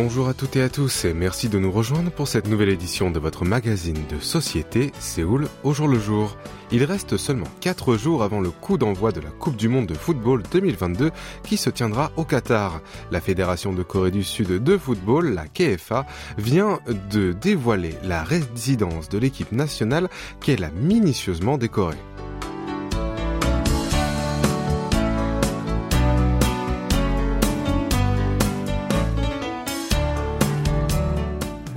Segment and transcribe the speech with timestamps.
[0.00, 3.10] Bonjour à toutes et à tous et merci de nous rejoindre pour cette nouvelle édition
[3.10, 6.36] de votre magazine de société Séoul au jour le jour.
[6.70, 9.94] Il reste seulement 4 jours avant le coup d'envoi de la Coupe du Monde de
[9.94, 11.10] football 2022
[11.42, 12.80] qui se tiendra au Qatar.
[13.10, 16.06] La Fédération de Corée du Sud de football, la KFA,
[16.38, 16.78] vient
[17.10, 20.08] de dévoiler la résidence de l'équipe nationale
[20.40, 21.98] qu'elle a minutieusement décorée.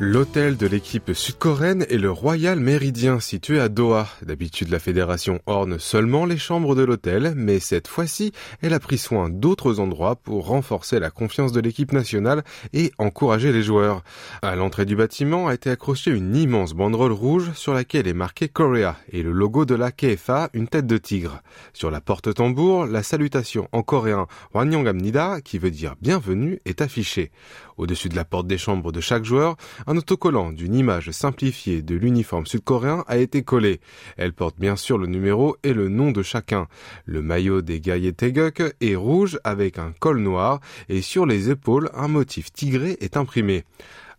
[0.04, 4.08] L'hôtel de l'équipe sud-coréenne est le Royal Méridien situé à Doha.
[4.24, 8.32] D'habitude, la fédération orne seulement les chambres de l'hôtel, mais cette fois-ci,
[8.64, 12.42] elle a pris soin d'autres endroits pour renforcer la confiance de l'équipe nationale
[12.74, 14.02] et encourager les joueurs.
[14.42, 18.50] À l'entrée du bâtiment a été accrochée une immense banderole rouge sur laquelle est marqué
[18.50, 21.44] Korea et le logo de la KFA, une tête de tigre.
[21.74, 27.30] Sur la porte-tambour, la salutation en coréen Wannyeonghamnida, qui veut dire bienvenue, est affichée.
[27.78, 29.58] Au-dessus de la porte des chambres de chaque joueur,
[29.92, 33.82] un autocollant d'une image simplifiée de l'uniforme sud-coréen a été collé.
[34.16, 36.70] Elle porte bien sûr le numéro et le nom de chacun.
[37.04, 41.90] Le maillot des guerriers Taeguk est rouge avec un col noir et sur les épaules
[41.94, 43.66] un motif tigré est imprimé.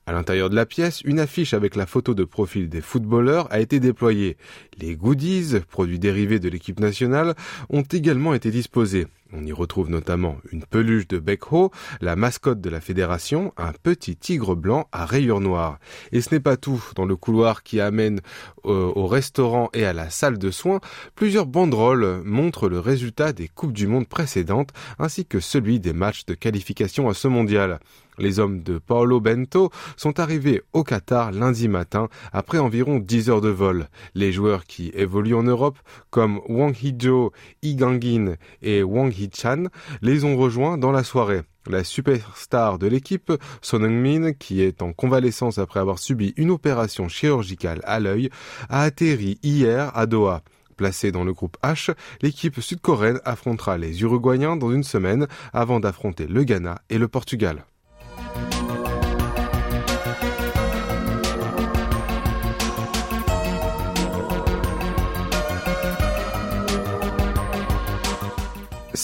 [0.05, 3.59] À l'intérieur de la pièce, une affiche avec la photo de profil des footballeurs a
[3.59, 4.37] été déployée.
[4.79, 7.35] Les goodies, produits dérivés de l'équipe nationale,
[7.71, 9.07] ont également été disposés.
[9.35, 11.71] On y retrouve notamment une peluche de Ho,
[12.03, 15.79] la mascotte de la fédération, un petit tigre blanc à rayures noires.
[16.13, 16.85] Et ce n'est pas tout.
[16.97, 18.21] Dans le couloir qui amène
[18.67, 20.81] euh, au restaurant et à la salle de soins,
[21.15, 26.27] plusieurs banderoles montrent le résultat des Coupes du Monde précédentes ainsi que celui des matchs
[26.27, 27.81] de qualification à ce mondial.
[28.19, 33.41] Les hommes de Paolo Bento sont arrivés au Qatar lundi matin après environ 10 heures
[33.41, 33.89] de vol.
[34.15, 35.79] Les joueurs qui évoluent en Europe,
[36.11, 37.33] comme Wang Hee-jo,
[37.63, 39.65] Lee Gangin et Wang Hee-chan,
[40.01, 41.43] les ont rejoints dans la soirée.
[41.67, 47.09] La superstar de l'équipe, Son Heung-min, qui est en convalescence après avoir subi une opération
[47.09, 48.31] chirurgicale à l'œil,
[48.69, 50.43] a atterri hier à Doha.
[50.77, 56.27] Placée dans le groupe H, l'équipe sud-coréenne affrontera les Uruguayens dans une semaine avant d'affronter
[56.27, 57.65] le Ghana et le Portugal.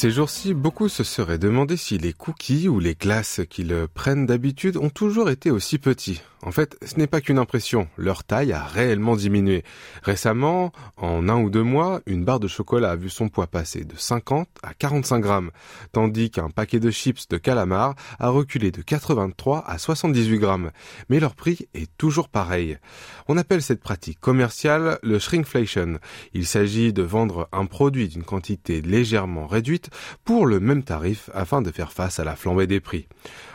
[0.00, 4.76] Ces jours-ci, beaucoup se seraient demandé si les cookies ou les glaces qu'ils prennent d'habitude
[4.76, 6.20] ont toujours été aussi petits.
[6.42, 9.64] En fait, ce n'est pas qu'une impression, leur taille a réellement diminué.
[10.04, 13.84] Récemment, en un ou deux mois, une barre de chocolat a vu son poids passer
[13.84, 15.50] de 50 à 45 grammes,
[15.90, 20.70] tandis qu'un paquet de chips de calamar a reculé de 83 à 78 grammes.
[21.08, 22.78] Mais leur prix est toujours pareil.
[23.26, 25.98] On appelle cette pratique commerciale le shrinkflation.
[26.34, 29.87] Il s'agit de vendre un produit d'une quantité légèrement réduite
[30.24, 33.06] pour le même tarif afin de faire face à la flambée des prix.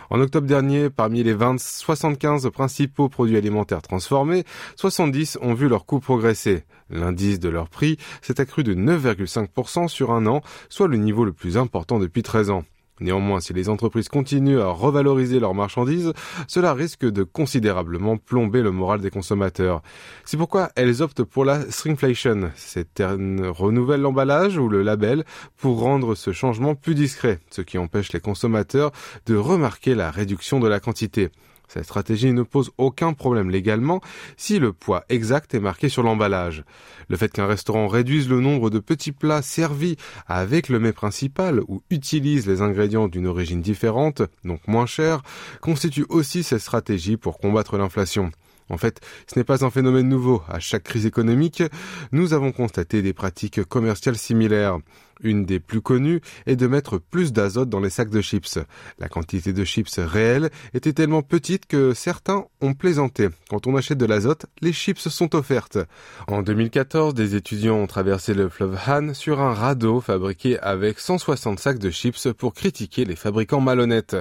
[0.09, 4.43] En octobre dernier, parmi les 20, 75 principaux produits alimentaires transformés,
[4.75, 6.65] 70 ont vu leur coût progresser.
[6.89, 11.33] L'indice de leur prix s'est accru de 9,5% sur un an, soit le niveau le
[11.33, 12.63] plus important depuis 13 ans.
[13.03, 16.13] Néanmoins, si les entreprises continuent à revaloriser leurs marchandises,
[16.47, 19.81] cela risque de considérablement plomber le moral des consommateurs.
[20.23, 22.51] C'est pourquoi elles optent pour la stringflation.
[22.55, 25.25] Cette renouvelle l'emballage ou le label
[25.57, 28.93] pour rendre ce changement plus discret, ce qui empêche les consommateurs
[29.25, 31.29] de remarquer la réduction de la quantité.
[31.67, 34.01] Cette stratégie ne pose aucun problème légalement
[34.37, 36.63] si le poids exact est marqué sur l'emballage.
[37.09, 39.97] Le fait qu'un restaurant réduise le nombre de petits plats servis
[40.27, 45.21] avec le mets principal ou utilise les ingrédients d'une origine différente, donc moins cher,
[45.61, 48.31] constitue aussi cette stratégie pour combattre l'inflation.
[48.69, 50.41] En fait, ce n'est pas un phénomène nouveau.
[50.47, 51.63] À chaque crise économique,
[52.11, 54.77] nous avons constaté des pratiques commerciales similaires.
[55.23, 58.59] Une des plus connues est de mettre plus d'azote dans les sacs de chips.
[58.99, 63.29] La quantité de chips réelle était tellement petite que certains ont plaisanté.
[63.49, 65.79] Quand on achète de l'azote, les chips sont offertes.
[66.27, 71.59] En 2014, des étudiants ont traversé le fleuve Han sur un radeau fabriqué avec 160
[71.59, 74.17] sacs de chips pour critiquer les fabricants malhonnêtes.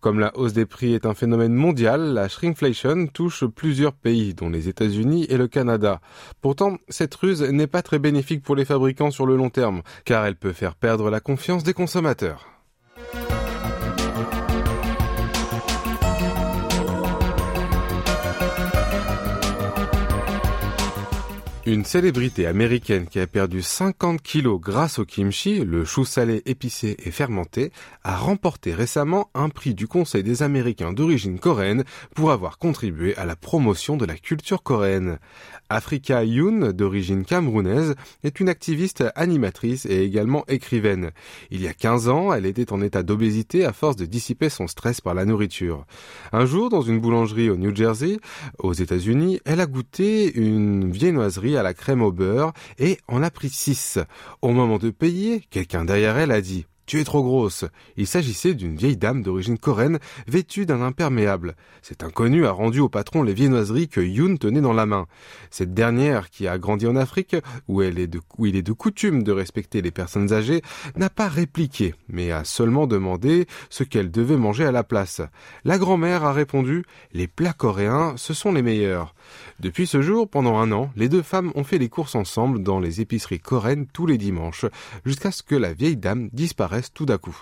[0.00, 4.50] Comme la hausse des prix est un phénomène mondial, la shrinkflation touche plusieurs pays, dont
[4.50, 6.00] les États-Unis et le Canada.
[6.40, 10.24] Pourtant, cette ruse n'est pas très bénéfique pour les fabricants sur le long terme, car
[10.24, 12.53] elle peut faire perdre la confiance des consommateurs.
[21.66, 26.94] Une célébrité américaine qui a perdu 50 kilos grâce au kimchi, le chou salé épicé
[27.02, 27.72] et fermenté,
[28.02, 31.84] a remporté récemment un prix du Conseil des Américains d'origine coréenne
[32.14, 35.18] pour avoir contribué à la promotion de la culture coréenne.
[35.70, 37.94] Afrika Yoon, d'origine camerounaise,
[38.24, 41.12] est une activiste animatrice et également écrivaine.
[41.50, 44.66] Il y a 15 ans, elle était en état d'obésité à force de dissiper son
[44.66, 45.86] stress par la nourriture.
[46.30, 48.18] Un jour, dans une boulangerie au New Jersey,
[48.58, 53.30] aux États-Unis, elle a goûté une viennoiserie à la crème au beurre et en a
[53.30, 53.98] pris six.
[54.42, 57.64] Au moment de payer, quelqu'un derrière elle a dit tu es trop grosse.
[57.96, 61.56] Il s'agissait d'une vieille dame d'origine coréenne vêtue d'un imperméable.
[61.82, 65.06] Cet inconnu a rendu au patron les viennoiseries que Yoon tenait dans la main.
[65.50, 67.36] Cette dernière, qui a grandi en Afrique,
[67.68, 70.62] où, il est de coutume de respecter les personnes âgées,
[70.96, 75.22] n'a pas répliqué, mais a seulement demandé ce qu'elle devait manger à la place.
[75.64, 79.14] La grand-mère a répondu Les plats coréens, ce sont les meilleurs.
[79.60, 82.80] Depuis ce jour, pendant un an, les deux femmes ont fait les courses ensemble dans
[82.80, 84.66] les épiceries coréennes tous les dimanches,
[85.04, 87.36] jusqu'à ce que la vieille dame disparaisse tout d'un coup.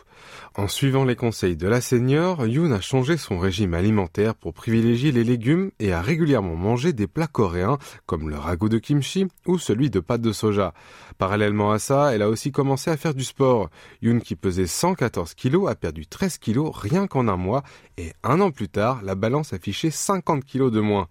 [0.55, 5.11] En suivant les conseils de la seigneur, Yoon a changé son régime alimentaire pour privilégier
[5.11, 9.58] les légumes et a régulièrement mangé des plats coréens comme le ragoût de kimchi ou
[9.58, 10.75] celui de pâte de soja.
[11.19, 13.70] Parallèlement à ça, elle a aussi commencé à faire du sport.
[14.02, 17.62] Yoon qui pesait 114 kilos a perdu 13 kilos rien qu'en un mois
[17.96, 21.08] et un an plus tard, la balance affichait 50 kilos de moins.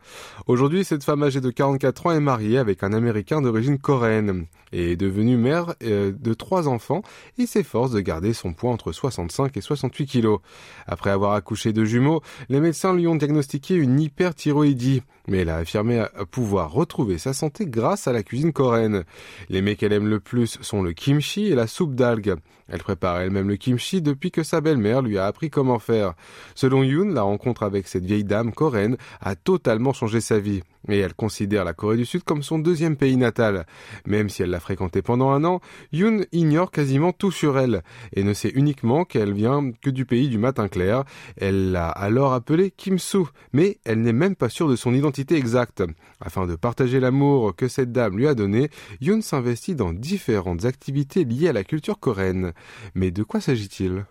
[0.48, 4.92] Aujourd'hui, cette femme âgée de 44 ans est mariée avec un Américain d'origine coréenne et
[4.92, 7.02] est devenue mère euh, de trois enfants
[7.38, 10.40] et s'efforce de garder son poids entre 65 et 68 kilos.
[10.88, 15.58] Après avoir accouché de jumeaux, les médecins lui ont diagnostiqué une hyperthyroïdie, mais elle a
[15.58, 19.06] affirmé pouvoir retrouver sa santé grâce à la cuisine coréenne.
[19.50, 22.36] Les mets qu'elle aime le plus sont le kimchi et la soupe d'algues.
[22.68, 26.14] Elle prépare elle-même le kimchi depuis que sa belle-mère lui a appris comment faire.
[26.56, 31.00] Selon Yoon, la rencontre avec cette vieille dame coréenne a totalement changé sa vie et
[31.00, 33.66] elle considère la Corée du Sud comme son deuxième pays natal.
[34.06, 35.62] Même si elle l'a fréquenté pendant un an,
[35.92, 40.30] Yoon ignore quasiment tout sur elle et ne sait uniquement qu'elle vient que du pays
[40.30, 41.04] du matin clair.
[41.38, 45.21] Elle l'a alors appelée Kim Soo, mais elle n'est même pas sûre de son identité
[45.30, 45.84] exacte.
[46.20, 48.70] Afin de partager l'amour que cette dame lui a donné,
[49.02, 52.54] Yoon s'investit dans différentes activités liées à la culture coréenne.
[52.96, 54.06] Mais de quoi s'agit-il?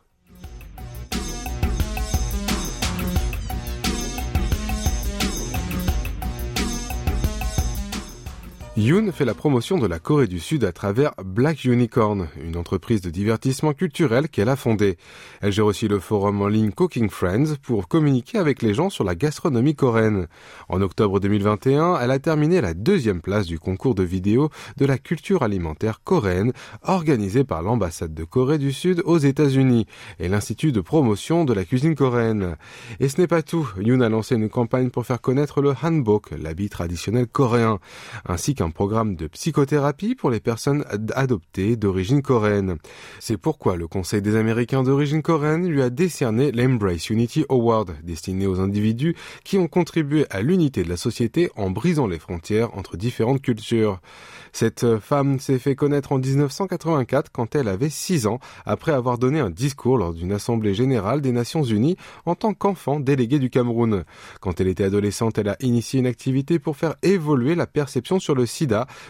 [8.81, 13.03] Yoon fait la promotion de la Corée du Sud à travers Black Unicorn, une entreprise
[13.03, 14.97] de divertissement culturel qu'elle a fondée.
[15.43, 19.05] Elle gère aussi le forum en ligne Cooking Friends pour communiquer avec les gens sur
[19.05, 20.29] la gastronomie coréenne.
[20.71, 24.49] En octobre 2021, elle a terminé la deuxième place du concours de vidéo
[24.79, 29.85] de la culture alimentaire coréenne organisé par l'ambassade de Corée du Sud aux États-Unis
[30.21, 32.57] et l'Institut de promotion de la cuisine coréenne.
[32.99, 33.69] Et ce n'est pas tout.
[33.79, 37.79] Yoon a lancé une campagne pour faire connaître le hanbok, l'habit traditionnel coréen,
[38.27, 40.85] ainsi qu'un programme de psychothérapie pour les personnes
[41.15, 42.77] adoptées d'origine coréenne.
[43.19, 48.47] C'est pourquoi le Conseil des Américains d'origine coréenne lui a décerné l'Embrace Unity Award, destiné
[48.47, 52.97] aux individus qui ont contribué à l'unité de la société en brisant les frontières entre
[52.97, 54.01] différentes cultures.
[54.53, 59.39] Cette femme s'est fait connaître en 1984 quand elle avait 6 ans, après avoir donné
[59.41, 64.05] un discours lors d'une assemblée générale des Nations Unies en tant qu'enfant délégué du Cameroun.
[64.41, 68.35] Quand elle était adolescente, elle a initié une activité pour faire évoluer la perception sur
[68.35, 68.47] le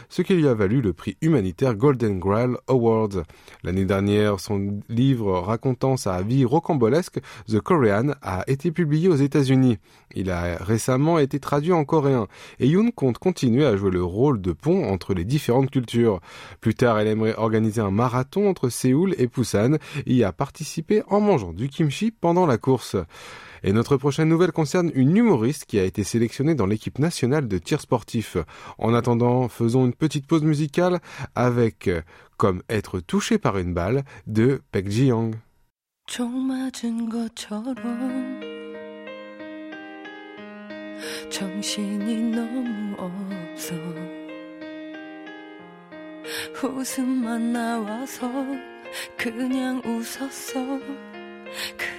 [0.08, 3.24] ce qui lui a valu le prix humanitaire Golden Grail Award.
[3.64, 9.78] L'année dernière, son livre racontant sa vie rocambolesque, The Korean, a été publié aux États-Unis.
[10.14, 12.26] Il a récemment été traduit en coréen
[12.58, 16.20] et Yoon compte continuer à jouer le rôle de pont entre les différentes cultures.
[16.60, 19.74] Plus tard, elle aimerait organiser un marathon entre Séoul et Busan
[20.06, 22.96] et y a participé en mangeant du kimchi pendant la course.
[23.63, 27.57] Et notre prochaine nouvelle concerne une humoriste qui a été sélectionnée dans l'équipe nationale de
[27.57, 28.37] tir sportif.
[28.77, 30.99] En attendant, faisons une petite pause musicale
[31.35, 31.89] avec
[32.37, 35.35] Comme être touché par une balle de Pek Ji-young.
[49.17, 50.79] 그냥 웃었어
[51.77, 51.98] 그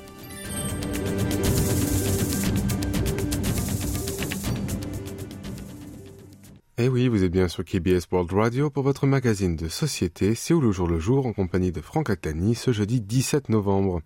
[6.83, 10.63] Eh oui, vous êtes bien sur KBS World Radio pour votre magazine de société Séoul
[10.63, 14.01] le jour le jour en compagnie de Franck Atani ce jeudi 17 novembre.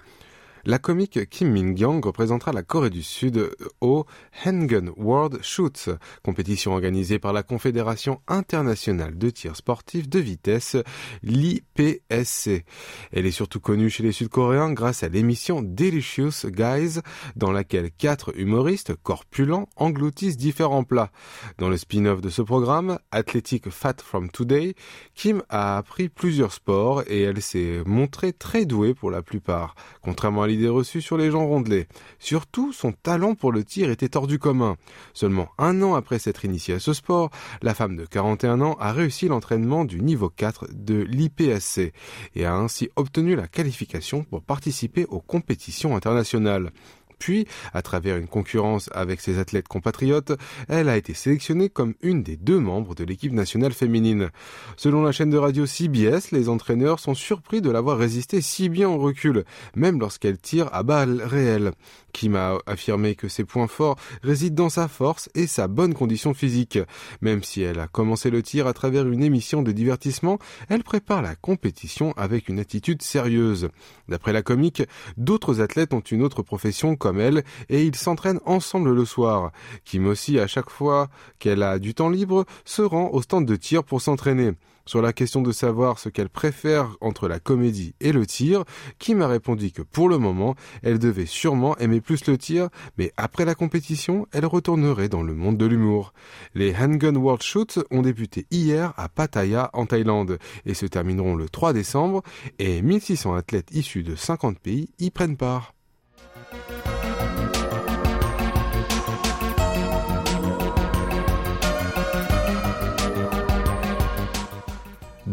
[0.68, 4.08] La comique Kim Min-gyang représentera la Corée du Sud au
[4.44, 5.90] Hengun World Shoots,
[6.24, 10.76] compétition organisée par la Confédération internationale de tir sportif de vitesse,
[11.22, 12.66] l'IPSC.
[13.12, 17.00] Elle est surtout connue chez les Sud-Coréens grâce à l'émission Delicious Guys,
[17.36, 21.12] dans laquelle quatre humoristes corpulents engloutissent différents plats.
[21.60, 24.74] Dans le spin-off de ce programme, Athletic Fat from Today,
[25.14, 29.76] Kim a appris plusieurs sports et elle s'est montrée très douée pour la plupart.
[30.02, 31.88] Contrairement l'idée reçue sur les gens rondelés.
[32.20, 34.78] Surtout, son talent pour le tir était hors du commun.
[35.14, 37.30] Seulement un an après s'être initiée à ce sport,
[37.62, 41.94] la femme de 41 ans a réussi l'entraînement du niveau 4 de l'IPSC
[42.36, 46.72] et a ainsi obtenu la qualification pour participer aux compétitions internationales.
[47.20, 50.34] Puis, à travers une concurrence avec ses athlètes compatriotes,
[50.68, 54.30] elle a été sélectionnée comme une des deux membres de l'équipe nationale féminine.
[54.78, 58.90] Selon la chaîne de radio CBS, les entraîneurs sont surpris de l'avoir résisté si bien
[58.90, 59.46] au recul,
[59.76, 61.72] même lorsqu'elle tire à balles réelles.
[62.16, 66.34] Kim a affirmé que ses points forts résident dans sa force et sa bonne condition
[66.34, 66.80] physique.
[67.20, 71.22] Même si elle a commencé le tir à travers une émission de divertissement, elle prépare
[71.22, 73.68] la compétition avec une attitude sérieuse.
[74.08, 74.82] D'après la comique,
[75.18, 79.52] d'autres athlètes ont une autre profession comme elle et ils s'entraînent ensemble le soir.
[79.84, 83.58] Kim aussi, à chaque fois qu'elle a du temps libre, se rend au stand de
[83.58, 84.54] tir pour s'entraîner.
[84.88, 88.64] Sur la question de savoir ce qu'elle préfère entre la comédie et le tir,
[89.00, 93.12] Kim a répondu que pour le moment, elle devait sûrement aimer plus le tir, mais
[93.18, 96.14] après la compétition, elle retournerait dans le monde de l'humour.
[96.54, 101.50] Les Handgun World Shoots ont débuté hier à Pattaya en Thaïlande et se termineront le
[101.50, 102.22] 3 décembre
[102.60, 105.75] et 1600 athlètes issus de 50 pays y prennent part.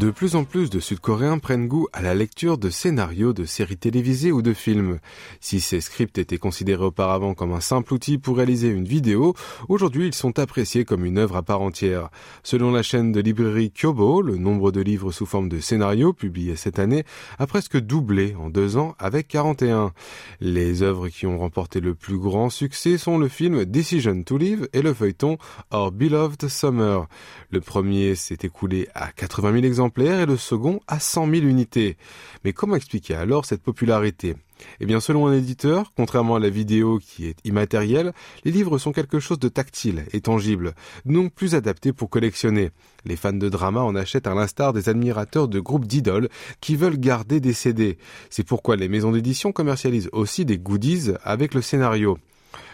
[0.03, 3.77] De plus en plus de Sud-Coréens prennent goût à la lecture de scénarios de séries
[3.77, 4.99] télévisées ou de films.
[5.39, 9.33] Si ces scripts étaient considérés auparavant comme un simple outil pour réaliser une vidéo,
[9.69, 12.11] aujourd'hui ils sont appréciés comme une œuvre à part entière.
[12.43, 16.57] Selon la chaîne de librairie Kyobo, le nombre de livres sous forme de scénarios publiés
[16.57, 17.05] cette année
[17.39, 19.93] a presque doublé en deux ans avec 41.
[20.41, 24.69] Les œuvres qui ont remporté le plus grand succès sont le film Decision to Live
[24.73, 25.39] et le feuilleton
[25.73, 27.07] Our Beloved Summer.
[27.53, 31.97] Le premier s'est écoulé à 80 000 exemplaires et le second à 100 000 unités.
[32.45, 34.35] Mais comment expliquer alors cette popularité?
[34.81, 38.13] Eh bien, selon un éditeur, contrairement à la vidéo qui est immatérielle,
[38.45, 42.71] les livres sont quelque chose de tactile et tangible, donc plus adapté pour collectionner.
[43.05, 46.29] Les fans de drama en achètent à l'instar des admirateurs de groupes d'idoles
[46.61, 47.99] qui veulent garder des CD.
[48.31, 52.19] C'est pourquoi les maisons d'édition commercialisent aussi des goodies avec le scénario.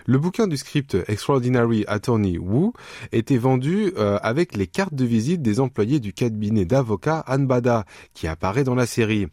[0.07, 2.73] Le bouquin du script Extraordinary Attorney Wu
[3.13, 8.27] était vendu euh, avec les cartes de visite des employés du cabinet d'avocats Anbada, qui
[8.27, 9.29] apparaît dans la série.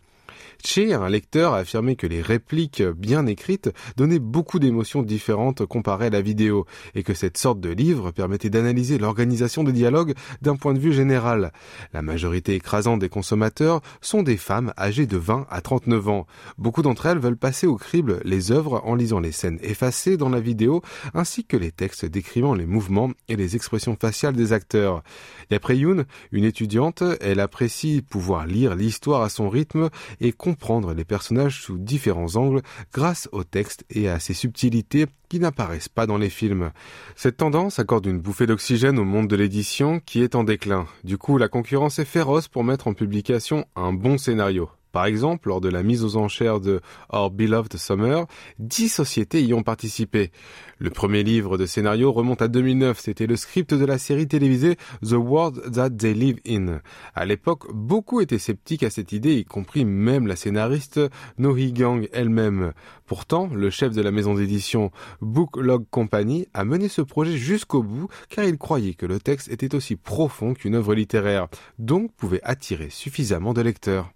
[0.63, 6.07] Che, un lecteur, a affirmé que les répliques bien écrites donnaient beaucoup d'émotions différentes comparées
[6.07, 6.65] à la vidéo,
[6.95, 10.93] et que cette sorte de livre permettait d'analyser l'organisation des dialogues d'un point de vue
[10.93, 11.51] général.
[11.93, 16.27] La majorité écrasante des consommateurs sont des femmes âgées de 20 à 39 ans.
[16.57, 20.29] Beaucoup d'entre elles veulent passer au crible les œuvres en lisant les scènes effacées dans
[20.29, 20.81] la vidéo,
[21.13, 25.03] ainsi que les textes décrivant les mouvements et les expressions faciales des acteurs.
[25.49, 29.89] D'après Yoon, une étudiante, elle apprécie pouvoir lire l'histoire à son rythme
[30.31, 32.61] comprendre les personnages sous différents angles
[32.93, 36.71] grâce au texte et à ses subtilités qui n'apparaissent pas dans les films.
[37.15, 40.85] Cette tendance accorde une bouffée d'oxygène au monde de l'édition qui est en déclin.
[41.03, 44.69] Du coup, la concurrence est féroce pour mettre en publication un bon scénario.
[44.95, 46.79] Par exemple, lors de la mise aux enchères de
[47.11, 48.27] Our Beloved Summer,
[48.59, 50.31] dix sociétés y ont participé.
[50.77, 54.77] Le premier livre de scénario remonte à 2009, c'était le script de la série télévisée
[55.05, 56.79] The World That They Live In.
[57.13, 61.01] À l'époque, beaucoup étaient sceptiques à cette idée, y compris même la scénariste
[61.37, 62.71] No Hee-gang elle-même.
[63.05, 68.07] Pourtant, le chef de la maison d'édition Booklog Company a mené ce projet jusqu'au bout
[68.29, 71.49] car il croyait que le texte était aussi profond qu'une œuvre littéraire,
[71.79, 74.14] donc pouvait attirer suffisamment de lecteurs.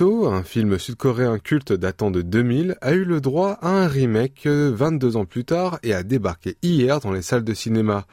[0.00, 5.16] Un film sud-coréen culte datant de 2000, a eu le droit à un remake 22
[5.16, 8.06] ans plus tard et a débarqué hier dans les salles de cinéma.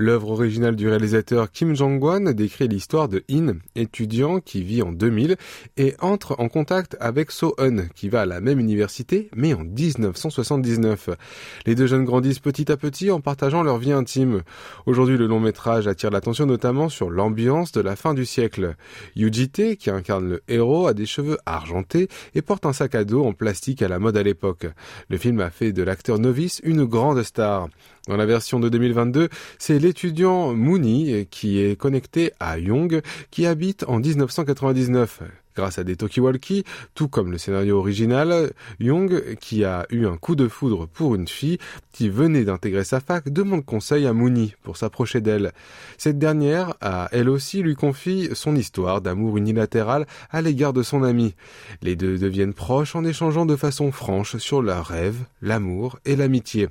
[0.00, 5.34] L'œuvre originale du réalisateur Kim Jong-wan décrit l'histoire de In, étudiant qui vit en 2000
[5.76, 11.10] et entre en contact avec So-eun, qui va à la même université, mais en 1979.
[11.66, 14.42] Les deux jeunes grandissent petit à petit en partageant leur vie intime.
[14.86, 18.76] Aujourd'hui, le long métrage attire l'attention notamment sur l'ambiance de la fin du siècle.
[19.16, 23.24] Yujite, qui incarne le héros, a des cheveux argentés et porte un sac à dos
[23.24, 24.68] en plastique à la mode à l'époque.
[25.08, 27.68] Le film a fait de l'acteur novice une grande star.
[28.06, 29.28] Dans la version de 2022,
[29.58, 35.22] c'est l'étudiant Mooney qui est connecté à Young qui habite en 1999.
[35.56, 36.64] Grâce à des talkie-walkie,
[36.94, 41.26] tout comme le scénario original, Young, qui a eu un coup de foudre pour une
[41.26, 41.56] fille
[41.90, 45.52] qui venait d'intégrer sa fac, demande conseil à Mooney pour s'approcher d'elle.
[45.96, 51.02] Cette dernière a elle aussi lui confie son histoire d'amour unilatéral à l'égard de son
[51.02, 51.34] ami.
[51.80, 56.68] Les deux deviennent proches en échangeant de façon franche sur leurs rêves, l'amour et l'amitié.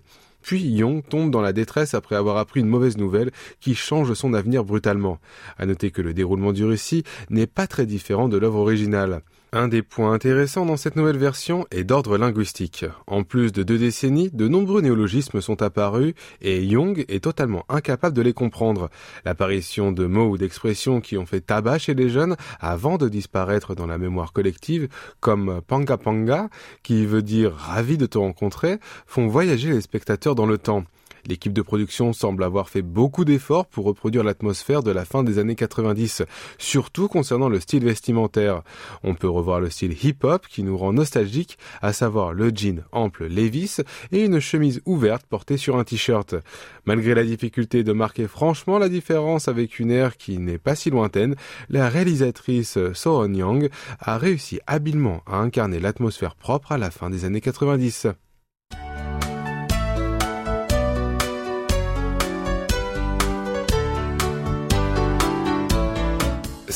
[0.47, 4.33] Puis Young tombe dans la détresse après avoir appris une mauvaise nouvelle qui change son
[4.33, 5.19] avenir brutalement.
[5.57, 9.23] À noter que le déroulement du récit n'est pas très différent de l'œuvre originale.
[9.53, 12.83] Un des points intéressants dans cette nouvelle version est d'ordre linguistique.
[13.07, 18.13] En plus de deux décennies, de nombreux néologismes sont apparus et Young est totalement incapable
[18.13, 18.89] de les comprendre.
[19.23, 23.73] L'apparition de mots ou d'expressions qui ont fait tabac chez les jeunes avant de disparaître
[23.73, 24.89] dans la mémoire collective,
[25.21, 26.49] comme panga panga,
[26.83, 30.83] qui veut dire ravi de te rencontrer, font voyager les spectateurs dans le temps.
[31.27, 35.39] L'équipe de production semble avoir fait beaucoup d'efforts pour reproduire l'atmosphère de la fin des
[35.39, 36.23] années 90,
[36.57, 38.61] surtout concernant le style vestimentaire.
[39.03, 43.27] On peut revoir le style hip-hop qui nous rend nostalgique, à savoir le jean ample
[43.27, 43.81] Levis
[44.13, 46.35] et une chemise ouverte portée sur un t-shirt.
[46.85, 50.89] Malgré la difficulté de marquer franchement la différence avec une ère qui n'est pas si
[50.89, 51.35] lointaine,
[51.67, 53.69] la réalisatrice Sohon Yang
[53.99, 58.07] a réussi habilement à incarner l'atmosphère propre à la fin des années 90.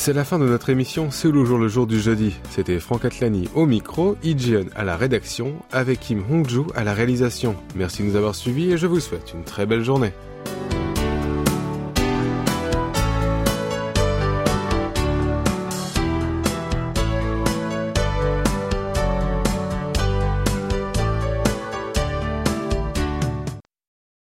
[0.04, 2.34] C'est la fin de notre émission C'est le jour le jour du jeudi.
[2.50, 7.54] C'était Franck Atlani au micro, Ijeon à la rédaction, avec Kim Hongju à la réalisation.
[7.76, 10.12] Merci de nous avoir suivis et je vous souhaite une très belle journée.